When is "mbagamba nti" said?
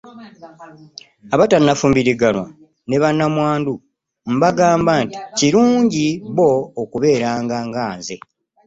4.33-5.15